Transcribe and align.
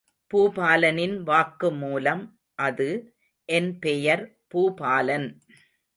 பூபாலனின் 0.31 1.17
வாக்குமூலம் 1.23 2.23
அது... 2.59 2.87
என் 3.49 3.79
பெயர் 3.79 4.23
பூபாலன். 4.47 5.27